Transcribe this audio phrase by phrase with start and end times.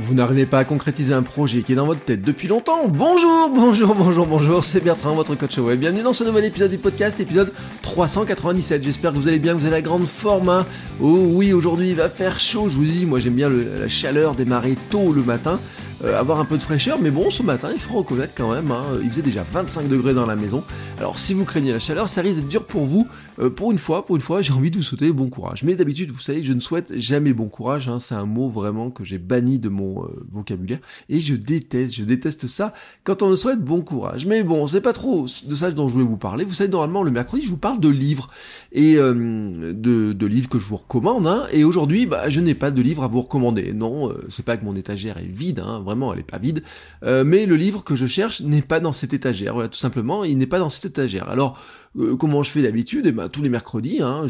[0.00, 3.50] Vous n'arrivez pas à concrétiser un projet qui est dans votre tête depuis longtemps Bonjour,
[3.52, 5.80] bonjour, bonjour, bonjour, c'est Bertrand, votre coach web.
[5.80, 8.84] Bienvenue dans ce nouvel épisode du podcast, épisode 397.
[8.84, 10.50] J'espère que vous allez bien, que vous avez la grande forme.
[10.50, 10.66] hein.
[11.00, 14.34] Oh oui, aujourd'hui il va faire chaud, je vous dis, moi j'aime bien la chaleur,
[14.36, 15.58] démarrer tôt le matin.
[16.04, 18.70] Euh, avoir un peu de fraîcheur, mais bon, ce matin, il faut reconnaître quand même,
[18.70, 20.62] hein, il faisait déjà 25 degrés dans la maison.
[20.98, 23.08] Alors, si vous craignez la chaleur, ça risque d'être dur pour vous.
[23.40, 25.62] Euh, pour une fois, pour une fois, j'ai envie de vous souhaiter bon courage.
[25.64, 27.88] Mais d'habitude, vous savez, je ne souhaite jamais bon courage.
[27.88, 31.94] hein, c'est un mot vraiment que j'ai banni de mon euh, vocabulaire et je déteste,
[31.94, 32.72] je déteste ça
[33.04, 34.26] quand on me souhaite bon courage.
[34.26, 36.44] Mais bon, c'est pas trop de ça dont je voulais vous parler.
[36.44, 38.28] Vous savez, normalement, le mercredi, je vous parle de livres
[38.72, 41.26] et euh, de, de livres que je vous recommande.
[41.26, 43.72] hein, et aujourd'hui, bah, je n'ai pas de livre à vous recommander.
[43.72, 45.60] Non, euh, c'est pas que mon étagère est vide.
[45.60, 46.62] hein, vraiment, elle est pas vide.
[47.02, 49.54] Euh, mais le livre que je cherche n'est pas dans cette étagère.
[49.54, 51.28] Voilà, tout simplement, il n'est pas dans cette étagère.
[51.28, 51.58] Alors,
[51.98, 53.06] euh, comment je fais d'habitude?
[53.06, 54.26] Eh ben, tous les mercredis, hein,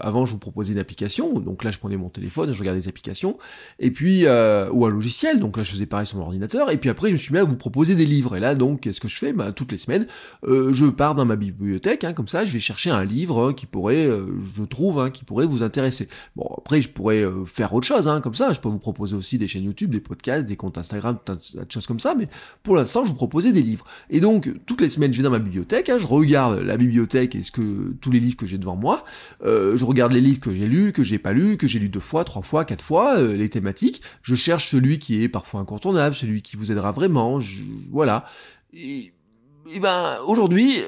[0.00, 1.40] avant, je vous proposais une application.
[1.40, 3.38] Donc là, je prenais mon téléphone, je regardais des applications,
[3.78, 5.40] et puis euh, ou un logiciel.
[5.40, 6.70] Donc là, je faisais pareil sur mon ordinateur.
[6.70, 8.36] Et puis après, je me suis mis à vous proposer des livres.
[8.36, 9.32] Et là, donc, qu'est-ce que je fais?
[9.32, 10.06] Bah, Toutes les semaines,
[10.44, 13.52] euh, je pars dans ma bibliothèque, hein, comme ça, je vais chercher un livre hein,
[13.52, 14.08] qui pourrait,
[14.54, 16.08] je trouve, hein, qui pourrait vous intéresser.
[16.36, 18.52] Bon, après, je pourrais faire autre chose, hein, comme ça.
[18.52, 21.70] Je peux vous proposer aussi des chaînes YouTube, des podcasts, des comptes Instagram, tas de
[21.70, 22.14] choses comme ça.
[22.16, 22.28] Mais
[22.62, 23.84] pour l'instant, je vous proposais des livres.
[24.10, 27.42] Et donc, toutes les semaines, je vais dans ma bibliothèque, je regarde la bibliothèque et
[27.42, 29.04] ce que tous les livres que j'ai devant moi.
[29.42, 31.88] Euh, je regarde les livres que j'ai lus, que j'ai pas lus, que j'ai lus
[31.88, 34.02] deux fois, trois fois, quatre fois, euh, les thématiques.
[34.22, 37.38] Je cherche celui qui est parfois incontournable, celui qui vous aidera vraiment.
[37.90, 38.24] voilà.
[38.72, 39.12] Et,
[39.80, 40.78] ben, aujourd'hui,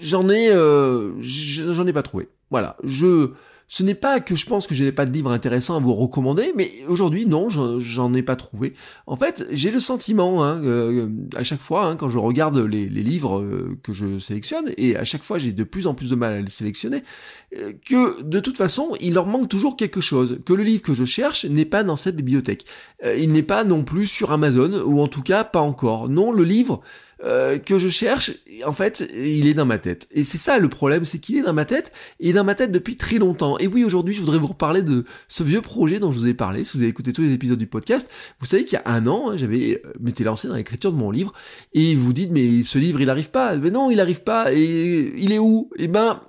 [0.00, 2.28] j'en ai, euh, j'en ai pas trouvé.
[2.50, 2.76] Voilà.
[2.84, 3.30] Je,
[3.72, 5.94] ce n'est pas que je pense que je n'ai pas de livre intéressant à vous
[5.94, 8.74] recommander, mais aujourd'hui, non, j'en- ai pas trouvé.
[9.06, 12.88] En fait, j'ai le sentiment, hein, euh, à chaque fois, hein, quand je regarde les,
[12.88, 16.16] livres euh, que je sélectionne, et à chaque fois j'ai de plus en plus de
[16.16, 17.04] mal à les sélectionner,
[17.56, 20.94] euh, que de toute façon, il leur manque toujours quelque chose, que le livre que
[20.94, 22.64] je cherche n'est pas dans cette bibliothèque.
[23.04, 26.08] Euh, il n'est pas non plus sur Amazon, ou en tout cas pas encore.
[26.08, 26.80] Non, le livre
[27.24, 28.32] euh, que je cherche,
[28.64, 30.08] en fait, il est dans ma tête.
[30.10, 32.44] Et c'est ça le problème, c'est qu'il est dans ma tête, et il est dans
[32.44, 33.58] ma tête depuis très longtemps.
[33.58, 36.34] Et oui, aujourd'hui, je voudrais vous reparler de ce vieux projet dont je vous ai
[36.34, 36.64] parlé.
[36.64, 38.08] Si vous avez écouté tous les épisodes du podcast,
[38.40, 40.96] vous savez qu'il y a un an, hein, j'avais euh, m'étais lancé dans l'écriture de
[40.96, 41.32] mon livre,
[41.72, 43.56] et vous dites, mais ce livre, il arrive pas.
[43.56, 44.52] Mais non, il arrive pas.
[44.52, 45.70] Et il est où?
[45.76, 46.20] Eh ben,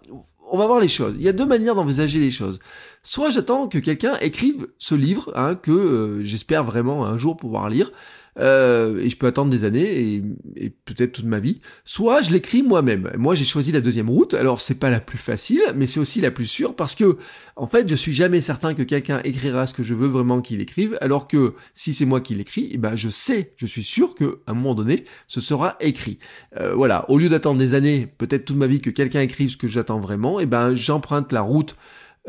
[0.51, 1.15] on va voir les choses.
[1.17, 2.59] Il y a deux manières d'envisager les choses.
[3.03, 7.69] Soit j'attends que quelqu'un écrive ce livre, hein, que euh, j'espère vraiment un jour pouvoir
[7.69, 7.91] lire,
[8.39, 10.23] euh, et je peux attendre des années et,
[10.55, 11.59] et peut-être toute ma vie.
[11.85, 13.11] Soit je l'écris moi-même.
[13.17, 14.33] Moi, j'ai choisi la deuxième route.
[14.33, 17.17] Alors, c'est pas la plus facile, mais c'est aussi la plus sûre parce que,
[17.55, 20.61] en fait, je suis jamais certain que quelqu'un écrira ce que je veux vraiment qu'il
[20.61, 20.97] écrive.
[21.01, 24.39] Alors que si c'est moi qui l'écris, eh ben, je sais, je suis sûr que
[24.47, 26.19] à un moment donné, ce sera écrit.
[26.57, 27.09] Euh, voilà.
[27.09, 29.99] Au lieu d'attendre des années, peut-être toute ma vie, que quelqu'un écrive ce que j'attends
[29.99, 31.75] vraiment, eh ben, j'emprunte la route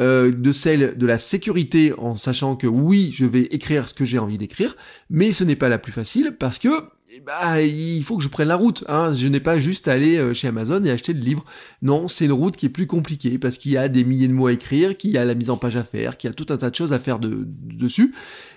[0.01, 4.05] euh, de celle de la sécurité en sachant que oui, je vais écrire ce que
[4.05, 4.75] j'ai envie d'écrire,
[5.11, 6.71] mais ce n'est pas la plus facile parce que
[7.15, 8.85] eh ben, il faut que je prenne la route.
[8.89, 9.13] Hein.
[9.13, 11.45] Je n'ai pas juste à aller euh, chez Amazon et acheter le livre.
[11.83, 14.33] Non, c'est une route qui est plus compliquée parce qu'il y a des milliers de
[14.33, 16.35] mots à écrire, qu'il y a la mise en page à faire, qu'il y a
[16.35, 18.15] tout un tas de choses à faire de, dessus.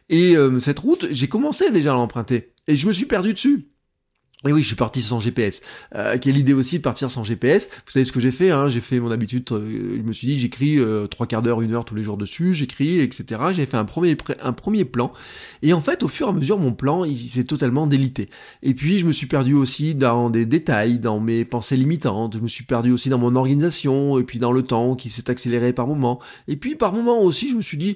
[0.07, 3.67] Et euh, cette route, j'ai commencé déjà à l'emprunter et je me suis perdu dessus.
[4.47, 5.61] Et oui, je suis parti sans GPS.
[5.95, 7.67] Euh, quelle idée aussi de partir sans GPS.
[7.85, 9.44] Vous savez ce que j'ai fait hein J'ai fait mon habitude.
[9.51, 12.16] euh, je me suis dit, j'écris euh, trois quarts d'heure, une heure tous les jours
[12.16, 12.53] dessus.
[12.53, 13.41] J'écris, etc.
[13.53, 15.11] J'ai fait un premier plan.
[15.63, 18.29] Et en fait, au fur et à mesure, mon plan, il s'est totalement délité.
[18.61, 22.35] Et puis, je me suis perdu aussi dans des détails, dans mes pensées limitantes.
[22.35, 25.31] Je me suis perdu aussi dans mon organisation, et puis dans le temps qui s'est
[25.31, 26.19] accéléré par moment.
[26.47, 27.96] Et puis, par moment aussi, je me suis dit,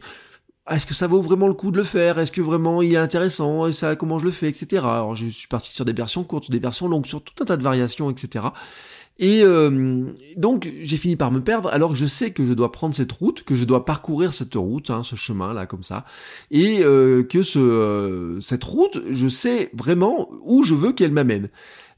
[0.69, 2.19] est-ce que ça vaut vraiment le coup de le faire?
[2.19, 3.67] Est-ce que vraiment il est intéressant?
[3.97, 4.83] Comment je le fais, etc.
[4.85, 7.57] Alors je suis parti sur des versions courtes, des versions longues, sur tout un tas
[7.57, 8.45] de variations, etc.
[9.19, 12.71] Et euh, donc j'ai fini par me perdre alors que je sais que je dois
[12.71, 16.05] prendre cette route, que je dois parcourir cette route, hein, ce chemin là comme ça,
[16.51, 21.49] et euh, que ce, euh, cette route, je sais vraiment où je veux qu'elle m'amène.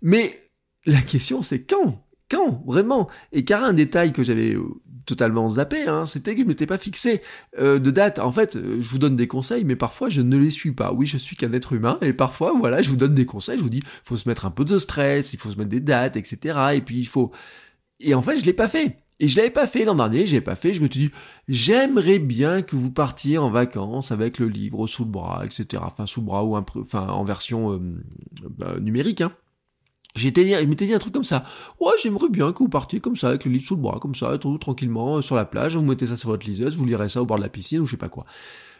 [0.01, 0.41] Mais
[0.87, 2.03] la question c'est quand?
[2.31, 3.09] Quand vraiment?
[3.31, 4.63] Et car un détail que j'avais euh,
[5.05, 7.21] totalement zappé, hein, c'était que je m'étais pas fixé
[7.59, 8.19] euh, de date.
[8.19, 10.93] En fait, euh, je vous donne des conseils, mais parfois je ne les suis pas.
[10.93, 13.63] Oui, je suis qu'un être humain, et parfois, voilà, je vous donne des conseils, je
[13.63, 16.17] vous dis, faut se mettre un peu de stress, il faut se mettre des dates,
[16.17, 16.59] etc.
[16.75, 17.31] Et puis il faut...
[17.99, 18.97] Et en fait, je l'ai pas fait.
[19.19, 21.11] Et je l'avais pas fait l'an dernier, je l'avais pas fait, je me suis dit,
[21.47, 25.83] j'aimerais bien que vous partiez en vacances avec le livre sous le bras, etc.
[25.85, 27.79] Enfin, sous le bras ou enfin, en version euh,
[28.49, 29.31] bah, numérique, hein.
[30.15, 31.43] J'étais, je m'étais dit un truc comme ça.
[31.79, 34.15] Ouais, j'aimerais bien que vous partiez comme ça, avec le livre sous le bras, comme
[34.15, 37.21] ça, tranquillement, euh, sur la plage, vous mettez ça sur votre liseuse, vous lirez ça
[37.21, 38.25] au bord de la piscine, ou je sais pas quoi.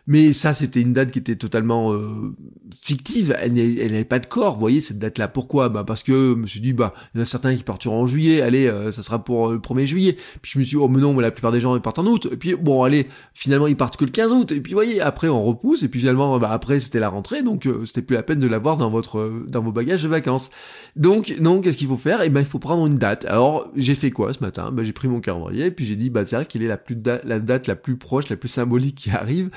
[0.07, 2.35] Mais ça, c'était une date qui était totalement euh,
[2.81, 3.35] fictive.
[3.39, 5.27] Elle n'avait pas de corps, vous voyez, cette date-là.
[5.27, 5.69] Pourquoi?
[5.69, 8.01] Bah parce que je me suis dit, bah, il y en a certains qui partiront
[8.01, 8.41] en juillet.
[8.41, 10.17] Allez, euh, ça sera pour euh, le 1er juillet.
[10.41, 12.07] Puis je me suis dit, oh non, mais la plupart des gens ils partent en
[12.07, 12.27] août.
[12.31, 14.51] Et puis bon, allez, finalement ils partent que le 15 août.
[14.51, 15.83] Et puis vous voyez, après on repousse.
[15.83, 18.77] Et puis finalement, bah, après c'était la rentrée, donc c'était plus la peine de l'avoir
[18.77, 20.49] dans votre dans vos bagages de vacances.
[20.95, 22.21] Donc non, qu'est-ce qu'il faut faire?
[22.21, 23.25] Eh ben il faut prendre une date.
[23.25, 24.71] Alors j'ai fait quoi ce matin?
[24.71, 26.77] Bah j'ai pris mon calendrier et puis j'ai dit, bah c'est vrai qu'il est la
[26.77, 29.49] plus la date la plus proche, la plus symbolique qui arrive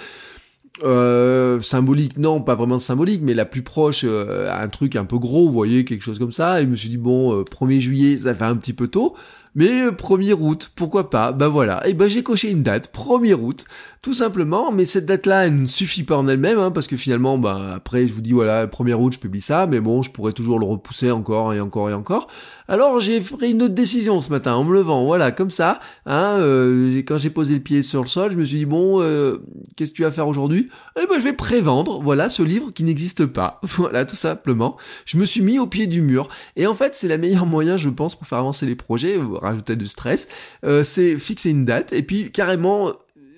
[0.82, 5.18] euh, symbolique, non, pas vraiment symbolique, mais la plus proche, euh, un truc un peu
[5.18, 6.60] gros, vous voyez, quelque chose comme ça.
[6.60, 9.14] Et je me suis dit, bon, 1er euh, juillet, ça fait un petit peu tôt,
[9.54, 11.32] mais 1er août, pourquoi pas?
[11.32, 13.64] Bah voilà, et ben j'ai coché une date, 1er août,
[14.02, 17.38] tout simplement, mais cette date-là, elle ne suffit pas en elle-même, hein, parce que finalement,
[17.38, 20.32] bah après, je vous dis, voilà, 1er août, je publie ça, mais bon, je pourrais
[20.32, 22.28] toujours le repousser encore et encore et encore.
[22.66, 26.38] Alors j'ai pris une autre décision ce matin, en me levant, voilà, comme ça, hein,
[26.38, 29.38] euh, quand j'ai posé le pied sur le sol, je me suis dit, bon, euh,
[29.76, 30.70] qu'est-ce que tu vas faire aujourd'hui?
[31.00, 34.78] Eh ben je vais prévendre, voilà, ce livre qui n'existe pas, voilà, tout simplement.
[35.04, 37.76] Je me suis mis au pied du mur, et en fait, c'est la meilleure moyen,
[37.76, 40.28] je pense, pour faire avancer les projets, rajouter du stress,
[40.64, 42.92] euh, c'est fixer une date et puis carrément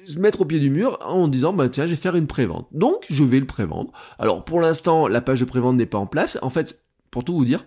[0.06, 2.68] se mettre au pied du mur en disant bah tiens je vais faire une prévente.
[2.72, 3.92] Donc je vais le prévendre.
[4.18, 6.38] Alors pour l'instant la page de prévente n'est pas en place.
[6.42, 7.64] En fait pour tout vous dire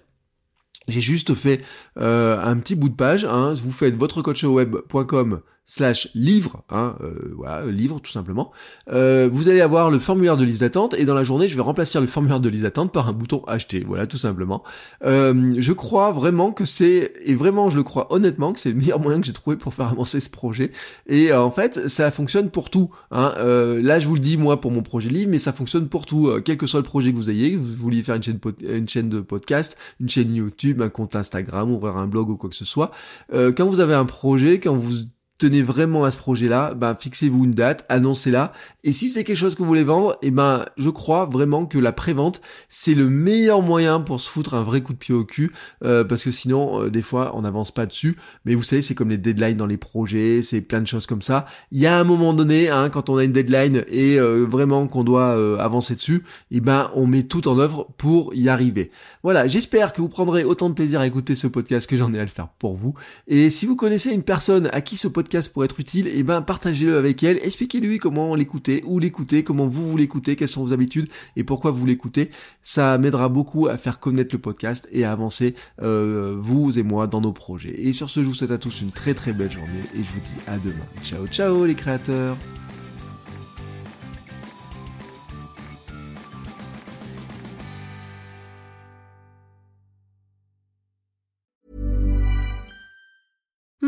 [0.87, 1.61] j'ai juste fait
[1.97, 3.25] euh, un petit bout de page.
[3.25, 3.53] Hein.
[3.53, 8.51] Vous faites votre web.com slash livre, hein, euh, voilà, livre tout simplement.
[8.91, 11.61] Euh, vous allez avoir le formulaire de liste d'attente et dans la journée, je vais
[11.61, 14.63] remplacer le formulaire de liste d'attente par un bouton acheter, voilà, tout simplement.
[15.03, 18.77] Euh, je crois vraiment que c'est, et vraiment je le crois honnêtement, que c'est le
[18.77, 20.71] meilleur moyen que j'ai trouvé pour faire avancer ce projet.
[21.05, 22.89] Et en fait, ça fonctionne pour tout.
[23.11, 23.35] Hein.
[23.37, 26.31] là, je vous le dis, moi, pour mon projet livre, mais ça fonctionne pour tout,
[26.43, 29.09] quel que soit le projet que vous ayez, vous vouliez faire une chaîne, une chaîne
[29.09, 32.65] de podcast, une chaîne YouTube, un compte Instagram, ouvrir un blog ou quoi que ce
[32.65, 32.89] soit.
[33.31, 35.05] quand vous avez un projet, quand vous
[35.39, 38.51] tenez vraiment à ce projet-là, ben fixez-vous une date, annoncez-la.
[38.83, 41.65] Et si c'est quelque chose que vous voulez vendre, et eh ben je crois vraiment
[41.65, 45.15] que la prévente c'est le meilleur moyen pour se foutre un vrai coup de pied
[45.15, 45.51] au cul,
[45.83, 48.17] euh, parce que sinon euh, des fois on n'avance pas dessus.
[48.43, 51.21] Mais vous savez c'est comme les deadlines dans les projets, c'est plein de choses comme
[51.21, 51.45] ça.
[51.71, 54.87] Il y a un moment donné, hein, quand on a une deadline et euh, vraiment
[54.87, 55.29] qu'on doit
[55.61, 58.91] avancer dessus, et eh ben on met tout en œuvre pour y arriver.
[59.23, 62.19] Voilà, j'espère que vous prendrez autant de plaisir à écouter ce podcast que j'en ai
[62.19, 62.93] à le faire pour vous.
[63.27, 66.23] Et si vous connaissez une personne à qui ce podcast pour être utile, et eh
[66.23, 70.63] ben partagez-le avec elle, expliquez-lui comment l'écouter, où l'écouter, comment vous vous l'écoutez, quelles sont
[70.63, 72.31] vos habitudes et pourquoi vous l'écoutez.
[72.63, 77.07] Ça m'aidera beaucoup à faire connaître le podcast et à avancer euh, vous et moi
[77.07, 77.81] dans nos projets.
[77.81, 80.11] Et sur ce, je vous souhaite à tous une très très belle journée et je
[80.11, 80.75] vous dis à demain.
[81.03, 82.37] Ciao ciao les créateurs